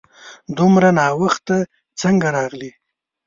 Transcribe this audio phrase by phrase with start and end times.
[0.57, 1.57] دومره ناوخته
[2.01, 2.71] څنګه راغلې؟